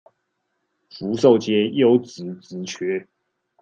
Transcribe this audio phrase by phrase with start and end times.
[0.89, 3.07] 福壽街優質職缺